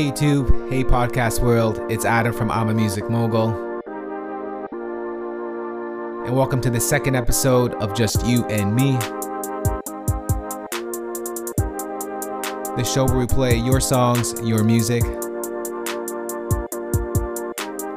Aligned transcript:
Hey 0.00 0.10
YouTube, 0.10 0.70
hey 0.70 0.82
podcast 0.82 1.42
world, 1.42 1.78
it's 1.90 2.06
Adam 2.06 2.32
from 2.32 2.50
I'm 2.50 2.70
a 2.70 2.72
Music 2.72 3.10
Mogul. 3.10 3.50
And 6.24 6.34
welcome 6.34 6.62
to 6.62 6.70
the 6.70 6.80
second 6.80 7.16
episode 7.16 7.74
of 7.74 7.94
Just 7.94 8.24
You 8.24 8.46
and 8.46 8.74
Me. 8.74 8.92
The 12.78 12.82
show 12.82 13.04
where 13.04 13.18
we 13.18 13.26
play 13.26 13.56
your 13.56 13.78
songs, 13.78 14.40
your 14.40 14.64
music. 14.64 15.02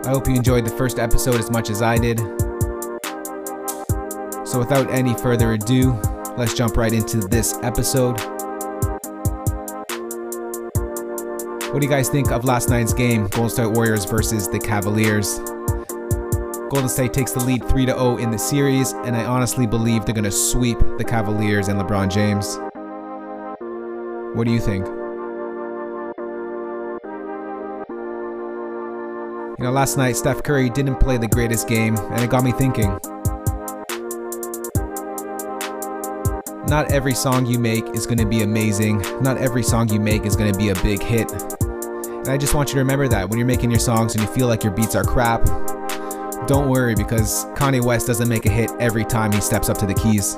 I 0.06 0.10
hope 0.10 0.28
you 0.28 0.36
enjoyed 0.36 0.66
the 0.66 0.76
first 0.78 1.00
episode 1.00 1.36
as 1.36 1.50
much 1.50 1.70
as 1.70 1.82
I 1.82 1.98
did. 1.98 2.20
So 4.46 4.60
without 4.60 4.92
any 4.92 5.14
further 5.14 5.54
ado, 5.54 5.94
let's 6.38 6.54
jump 6.54 6.76
right 6.76 6.92
into 6.92 7.20
this 7.20 7.58
episode. 7.64 8.20
What 11.74 11.82
do 11.82 11.88
you 11.88 11.92
guys 11.92 12.08
think 12.08 12.32
of 12.32 12.46
last 12.46 12.70
night's 12.70 12.94
game, 12.94 13.26
Golden 13.30 13.50
State 13.50 13.72
Warriors 13.72 14.06
versus 14.06 14.48
the 14.48 14.60
Cavaliers? 14.60 15.40
Golden 16.70 16.88
State 16.88 17.14
takes 17.14 17.32
the 17.32 17.44
lead 17.44 17.68
3 17.68 17.88
0 17.88 18.18
in 18.18 18.30
the 18.30 18.38
series, 18.38 18.92
and 18.92 19.16
I 19.16 19.26
honestly 19.26 19.66
believe 19.66 20.06
they're 20.06 20.14
going 20.14 20.24
to 20.24 20.32
sweep 20.32 20.78
the 21.00 21.04
Cavaliers 21.04 21.70
and 21.70 21.82
LeBron 21.82 22.12
James. 22.12 22.60
What 24.38 24.46
do 24.46 24.54
you 24.54 24.60
think? 24.60 24.86
You 29.58 29.66
know, 29.66 29.72
last 29.72 29.98
night 29.98 30.16
Steph 30.16 30.44
Curry 30.44 30.70
didn't 30.70 31.00
play 31.00 31.18
the 31.18 31.28
greatest 31.28 31.68
game, 31.68 31.98
and 31.98 32.24
it 32.24 32.30
got 32.30 32.44
me 32.44 32.52
thinking. 32.52 33.00
Not 36.68 36.92
every 36.92 37.16
song 37.16 37.48
you 37.48 37.58
make 37.58 37.84
is 37.96 38.06
going 38.06 38.20
to 38.20 38.28
be 38.28 38.44
amazing. 38.44 39.00
Not 39.22 39.38
every 39.38 39.64
song 39.64 39.90
you 39.90 40.00
make 40.00 40.24
is 40.24 40.36
going 40.36 40.52
to 40.52 40.58
be 40.58 40.70
a 40.70 40.76
big 40.76 41.02
hit. 41.02 41.32
And 42.24 42.32
I 42.32 42.38
just 42.38 42.56
want 42.56 42.70
you 42.70 42.76
to 42.76 42.80
remember 42.80 43.10
that 43.10 43.30
when 43.30 43.38
you're 43.38 43.46
making 43.46 43.70
your 43.70 43.82
songs 43.82 44.16
and 44.16 44.24
you 44.24 44.34
feel 44.34 44.48
like 44.48 44.64
your 44.64 44.72
beats 44.72 44.96
are 44.96 45.04
crap, 45.04 45.44
don't 46.48 46.70
worry 46.70 46.96
because 46.96 47.44
Kanye 47.48 47.84
West 47.84 48.08
doesn't 48.08 48.30
make 48.30 48.46
a 48.46 48.50
hit 48.50 48.72
every 48.80 49.04
time 49.04 49.34
he 49.34 49.42
steps 49.42 49.68
up 49.68 49.78
to 49.80 49.86
the 49.86 49.94
keys. 49.94 50.38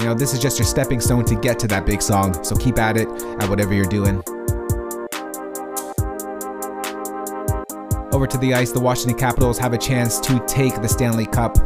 You 0.00 0.04
know, 0.04 0.14
this 0.14 0.34
is 0.34 0.40
just 0.40 0.58
your 0.58 0.66
stepping 0.66 0.98
stone 0.98 1.24
to 1.26 1.36
get 1.36 1.60
to 1.60 1.68
that 1.68 1.86
big 1.86 2.02
song, 2.02 2.42
so 2.42 2.56
keep 2.56 2.76
at 2.78 2.96
it 2.96 3.06
at 3.08 3.48
whatever 3.48 3.72
you're 3.72 3.84
doing. 3.84 4.16
Over 8.12 8.26
to 8.26 8.38
the 8.38 8.52
ice, 8.52 8.72
the 8.72 8.80
Washington 8.80 9.16
Capitals 9.16 9.58
have 9.58 9.72
a 9.72 9.78
chance 9.78 10.18
to 10.20 10.44
take 10.48 10.82
the 10.82 10.88
Stanley 10.88 11.26
Cup. 11.26 11.56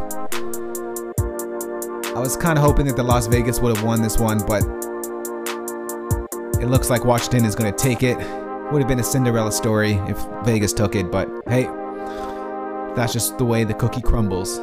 I 2.15 2.21
was 2.21 2.37
kind 2.37 2.59
of 2.59 2.65
hoping 2.65 2.85
that 2.89 2.97
the 2.97 3.03
Las 3.03 3.27
Vegas 3.27 3.59
would 3.61 3.75
have 3.75 3.87
won 3.87 4.03
this 4.03 4.19
one, 4.19 4.45
but 4.47 4.80
it 6.61 6.67
looks 6.67 6.91
like 6.91 7.05
Washington 7.05 7.45
is 7.45 7.55
going 7.55 7.73
to 7.73 7.79
take 7.79 8.03
it. 8.03 8.17
Would 8.71 8.81
have 8.81 8.89
been 8.89 9.01
a 9.01 9.05
Cinderella 9.05 9.51
story 9.51 9.95
if 10.09 10.19
Vegas 10.45 10.73
took 10.73 10.95
it, 10.95 11.11
but 11.11 11.29
hey, 11.49 11.65
that's 12.95 13.13
just 13.13 13.39
the 13.39 13.45
way 13.45 13.65
the 13.65 13.75
cookie 13.75 14.03
crumbles. 14.03 14.61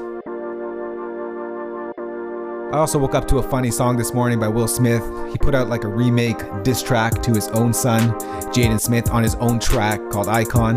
I 2.67 2.79
also 2.79 2.99
woke 2.99 3.15
up 3.15 3.27
to 3.29 3.37
a 3.37 3.43
funny 3.43 3.71
song 3.71 3.97
this 3.97 4.13
morning 4.13 4.39
by 4.39 4.47
Will 4.47 4.67
Smith. 4.67 5.01
He 5.31 5.37
put 5.37 5.55
out 5.55 5.69
like 5.69 5.83
a 5.83 5.87
remake 5.87 6.37
diss 6.63 6.83
track 6.83 7.21
to 7.23 7.31
his 7.31 7.47
own 7.49 7.73
son, 7.73 8.11
Jaden 8.51 8.79
Smith, 8.79 9.09
on 9.09 9.23
his 9.23 9.35
own 9.35 9.59
track 9.59 9.99
called 10.11 10.27
Icon. 10.27 10.75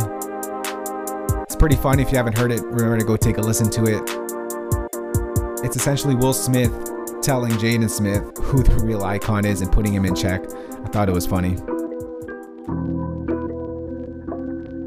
It's 1.43 1.57
pretty 1.57 1.77
funny 1.77 2.03
if 2.03 2.11
you 2.11 2.17
haven't 2.17 2.39
heard 2.39 2.51
it. 2.51 2.63
Remember 2.63 2.97
to 2.97 3.05
go 3.05 3.17
take 3.17 3.39
a 3.39 3.43
listen 3.43 3.69
to 3.71 3.85
it. 3.85 4.03
It's 5.65 5.77
essentially 5.77 6.15
Will 6.15 6.33
Smith 6.33 6.90
telling 7.23 7.53
Jaden 7.53 7.91
Smith 7.91 8.23
who 8.43 8.63
the 8.63 8.85
real 8.85 9.05
icon 9.05 9.45
is 9.45 9.61
and 9.61 9.71
putting 9.71 9.93
him 9.93 10.05
in 10.05 10.15
check. 10.15 10.43
I 10.85 10.89
thought 10.89 11.09
it 11.09 11.13
was 11.13 11.27
funny. 11.27 11.57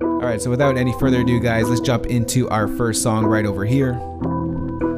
Alright, 0.02 0.42
so 0.42 0.50
without 0.50 0.78
any 0.78 0.98
further 1.00 1.22
ado, 1.22 1.40
guys, 1.40 1.70
let's 1.70 1.82
jump 1.82 2.06
into 2.06 2.50
our 2.50 2.68
first 2.68 3.04
song 3.04 3.26
right 3.26 3.46
over 3.46 3.66
here. 3.66 4.00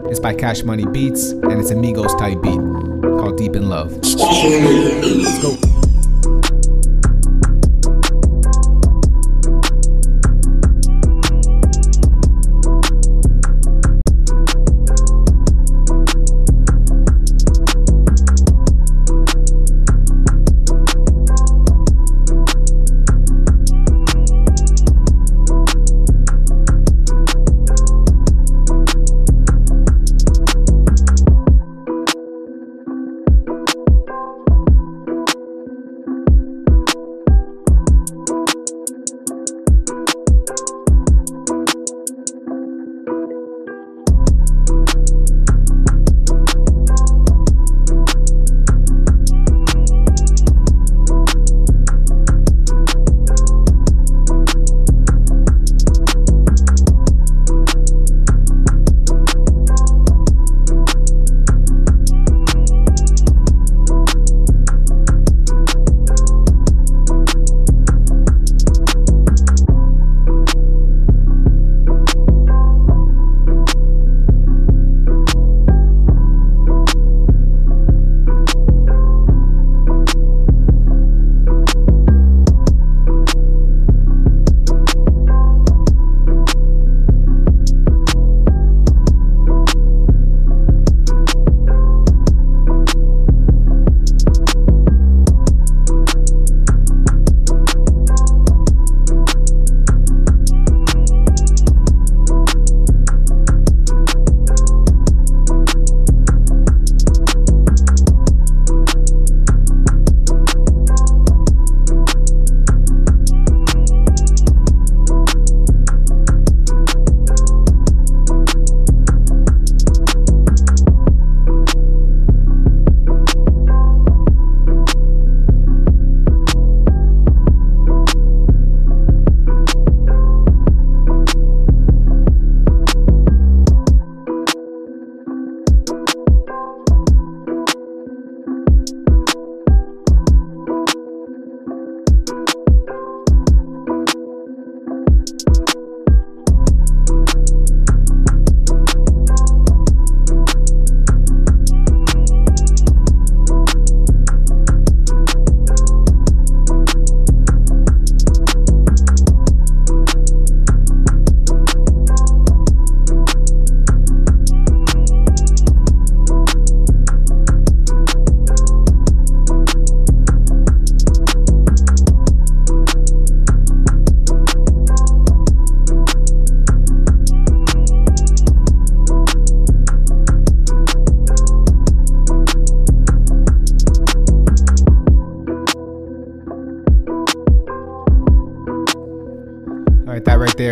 It's 0.06 0.20
by 0.20 0.36
Cash 0.36 0.64
Money 0.64 0.86
Beats, 0.86 1.32
and 1.32 1.54
it's 1.54 1.72
a 1.72 1.76
Migos 1.76 2.18
type 2.20 2.42
beat 2.42 2.60
called 3.20 3.38
Deep 3.38 3.56
in 3.56 3.68
Love. 3.70 3.92
Let's 3.92 5.42
go. 5.42 5.75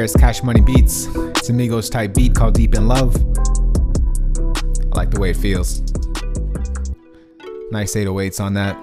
Right 0.03 0.13
Cash 0.19 0.43
Money 0.43 0.59
Beats. 0.59 1.07
It's 1.15 1.47
a 1.47 1.53
Migos 1.53 1.89
type 1.89 2.13
beat 2.13 2.35
called 2.35 2.55
Deep 2.55 2.75
in 2.75 2.89
Love. 2.89 3.15
I 3.15 4.97
like 4.97 5.11
the 5.11 5.17
way 5.17 5.29
it 5.29 5.37
feels. 5.37 5.79
Nice 7.71 7.95
808s 7.95 8.41
on 8.41 8.53
that. 8.55 8.75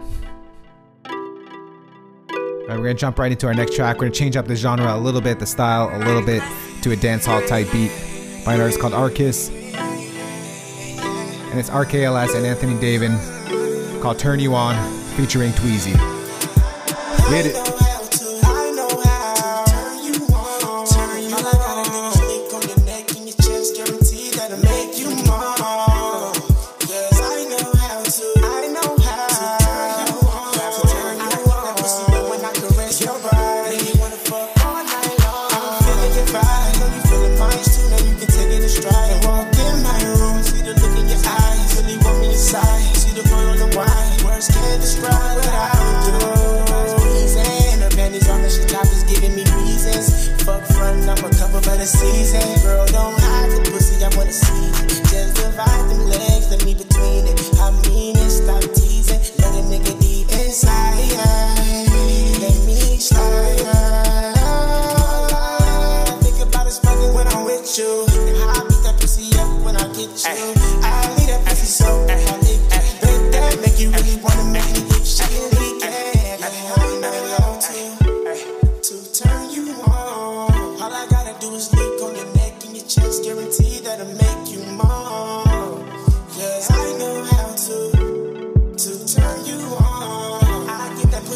Alright, 1.05 2.71
we're 2.71 2.77
gonna 2.77 2.95
jump 2.95 3.19
right 3.19 3.31
into 3.31 3.47
our 3.49 3.53
next 3.53 3.77
track. 3.77 3.97
We're 3.97 4.07
gonna 4.07 4.13
change 4.13 4.39
up 4.39 4.47
the 4.47 4.57
genre 4.57 4.95
a 4.95 4.97
little 4.97 5.21
bit, 5.21 5.39
the 5.39 5.45
style 5.45 5.95
a 5.95 5.99
little 5.99 6.23
bit, 6.23 6.43
to 6.81 6.93
a 6.93 6.97
dancehall 6.97 7.47
type 7.47 7.71
beat 7.71 7.93
by 8.47 8.55
an 8.55 8.63
artist 8.63 8.81
called 8.81 8.95
Arcus. 8.95 9.51
And 9.51 11.61
it's 11.61 11.69
RKLS 11.69 12.35
and 12.35 12.47
Anthony 12.47 12.77
Davin 12.77 14.01
called 14.01 14.19
Turn 14.19 14.41
You 14.41 14.55
On 14.55 14.75
featuring 15.17 15.51
Tweezy. 15.51 15.93
Get 17.29 17.45
it. 17.45 17.90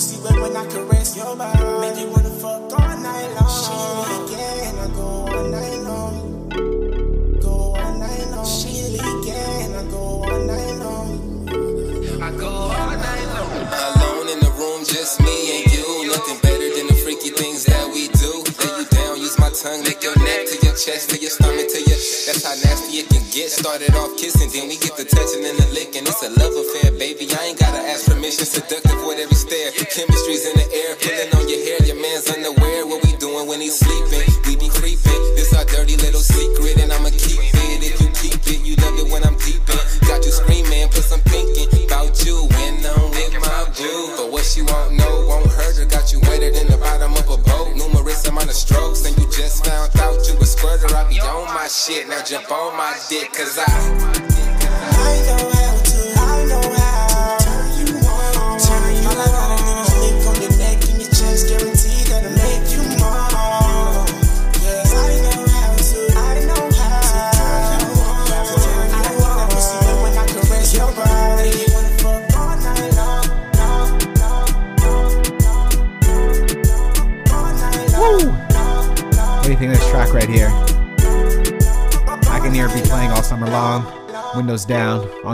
pussy 0.04 0.20
wet 0.22 0.40
when 0.40 0.56
I 0.56 0.66
caress 0.66 1.16
your 1.16 1.36
body. 1.36 1.64
Make 1.80 1.98
you 1.98 2.10
wanna 2.10 2.30
fuck 2.42 2.72
all 2.78 2.96
night 2.98 3.30
long. 3.36 3.52
She 3.64 3.76
again, 4.20 4.74
I 4.78 4.88
go 4.92 5.08
all 5.32 5.44
night 5.48 5.78
long. 5.88 6.48
Go 7.40 7.54
all 7.80 7.94
night 7.98 8.26
long. 8.30 8.46
She 8.46 8.96
again, 8.96 9.74
I 9.74 9.84
go 9.90 10.02
all 10.28 10.40
night 10.44 10.74
long. 10.84 11.08
I 12.20 12.30
go 12.36 12.48
all 12.48 12.96
night 13.08 13.26
long. 13.34 13.52
Alone 13.88 14.28
in 14.28 14.40
the 14.40 14.52
room, 14.58 14.84
just 14.84 15.20
me 15.20 15.36
and 15.56 15.72
you. 15.72 16.12
Nothing 16.12 16.38
better 16.42 16.68
than 16.76 16.86
the 16.88 16.98
freaky 17.04 17.30
things 17.30 17.64
that 17.64 17.88
we 17.88 18.08
do. 18.08 18.44
Lay 18.60 18.72
you 18.80 18.86
down, 18.92 19.16
use 19.16 19.38
my 19.38 19.50
tongue, 19.50 19.82
lick 19.84 20.02
your 20.02 20.16
neck 20.20 20.46
to 20.52 20.56
your 20.66 20.76
chest, 20.76 21.10
to 21.10 21.16
your 21.18 21.30
stomach, 21.30 21.68
to 21.72 21.80
your. 21.80 22.00
That's 22.28 22.44
how 22.44 22.54
nasty 22.60 23.00
it 23.00 23.08
can 23.08 23.24
get. 23.32 23.48
Started 23.50 23.94
off 23.94 24.12
kissing, 24.20 24.50
then 24.52 24.68
we 24.68 24.76
get 24.76 24.96
the 24.96 25.04
touching 25.04 25.44
and 25.48 25.56
the 25.56 25.68
licking. 25.72 26.04
It's 26.04 26.22
a 26.22 26.30
love 26.36 26.52
affair, 26.52 26.92
baby. 26.92 27.24
I 27.32 27.56
ain't 27.56 27.58
gotta 27.58 27.80
ask 27.80 28.04
permission. 28.04 28.44
Seduction 28.44 28.83
jump 52.24 52.50
on 52.50 52.74
my 52.76 52.96
dick, 53.10 53.32
cause 53.34 53.58
I. 53.58 54.03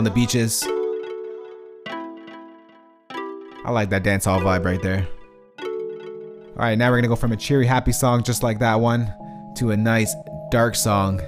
beaches. 0.09 0.63
I 3.63 3.69
like 3.69 3.91
that 3.91 4.03
dancehall 4.03 4.41
vibe 4.41 4.65
right 4.65 4.81
there. 4.81 5.07
Alright, 6.55 6.79
now 6.79 6.89
we're 6.89 6.97
gonna 6.97 7.07
go 7.07 7.15
from 7.15 7.31
a 7.31 7.37
cheery, 7.37 7.67
happy 7.67 7.91
song 7.91 8.23
just 8.23 8.41
like 8.41 8.57
that 8.59 8.79
one 8.79 9.13
to 9.57 9.69
a 9.69 9.77
nice, 9.77 10.15
dark 10.49 10.75
song 10.75 11.21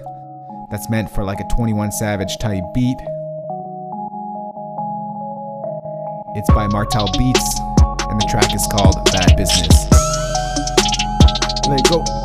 that's 0.71 0.89
meant 0.89 1.11
for 1.11 1.23
like 1.23 1.39
a 1.39 1.47
21 1.55 1.91
Savage 1.91 2.37
type 2.39 2.63
beat. 2.73 2.97
It's 6.35 6.51
by 6.53 6.65
Martel 6.67 7.05
Beats, 7.19 7.59
and 8.09 8.19
the 8.19 8.27
track 8.31 8.55
is 8.55 8.67
called 8.71 8.95
Bad 9.11 9.37
Business. 9.37 9.85
Let 11.67 11.87
go. 11.87 12.22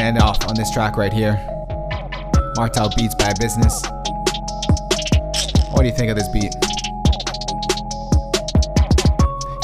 Off 0.00 0.48
on 0.48 0.54
this 0.54 0.70
track 0.70 0.96
right 0.96 1.12
here. 1.12 1.38
Martel 2.56 2.88
Beats 2.96 3.14
Bad 3.14 3.38
Business. 3.38 3.82
What 5.70 5.80
do 5.80 5.86
you 5.86 5.92
think 5.92 6.08
of 6.08 6.16
this 6.16 6.28
beat? 6.28 6.54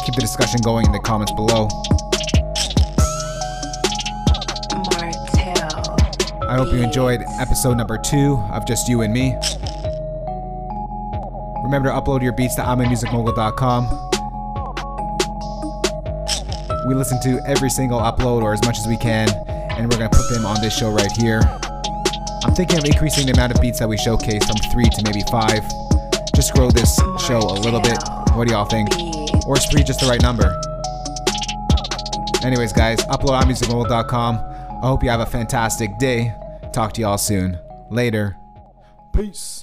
Keep 0.04 0.14
the 0.14 0.20
discussion 0.20 0.61
going 0.61 0.85
in 0.85 0.92
the 0.92 1.00
comments 1.02 1.32
below. 1.32 1.68
Martel. 4.92 5.97
I 6.47 6.56
hope 6.56 6.75
you 6.75 6.82
enjoyed 6.82 7.25
episode 7.40 7.78
number 7.78 7.97
two 7.97 8.37
of 8.52 8.66
Just 8.66 8.87
You 8.87 9.00
and 9.00 9.12
Me. 9.14 9.35
Remember 11.64 11.88
to 11.88 11.94
upload 11.94 12.23
your 12.23 12.32
beats 12.32 12.54
to 12.56 12.62
imamusicmogul.com. 12.62 14.08
We 16.87 16.94
listen 16.94 17.18
to 17.23 17.40
every 17.47 17.70
single 17.70 18.00
upload 18.00 18.42
or 18.42 18.52
as 18.52 18.62
much 18.64 18.78
as 18.78 18.87
we 18.87 18.99
can, 18.99 19.28
and 19.78 19.90
we're 19.90 19.99
gonna 19.99 20.11
put 20.11 20.28
them 20.28 20.44
on 20.44 20.61
this 20.61 20.76
show 20.76 20.90
right 20.90 21.12
here. 21.12 21.40
I'm 22.44 22.54
thinking 22.54 22.78
of 22.78 22.85
increasing 22.85 23.26
the 23.26 23.32
amount 23.32 23.54
of 23.54 23.61
beats 23.61 23.78
that 23.78 23.88
we 23.88 23.97
showcase 23.97 24.44
from 24.44 24.56
three 24.73 24.85
to 24.85 25.02
maybe 25.04 25.23
five. 25.30 25.62
Just 26.35 26.52
grow 26.54 26.70
this 26.70 26.97
show 27.26 27.38
a 27.38 27.58
little 27.62 27.80
bit. 27.80 27.99
What 28.35 28.47
do 28.47 28.54
y'all 28.54 28.64
think? 28.64 28.88
Or 29.47 29.56
is 29.56 29.64
three 29.66 29.82
just 29.82 30.00
the 30.00 30.06
right 30.06 30.23
number? 30.23 30.61
Anyways, 32.44 32.73
guys, 32.73 32.99
upload 33.06 33.42
I'mMusicMogul.com. 33.42 34.38
I 34.82 34.87
hope 34.87 35.02
you 35.02 35.11
have 35.11 35.20
a 35.20 35.26
fantastic 35.26 35.99
day. 35.99 36.32
Talk 36.73 36.92
to 36.94 37.00
y'all 37.00 37.18
soon. 37.18 37.58
Later. 37.90 38.37
Peace. 39.12 39.57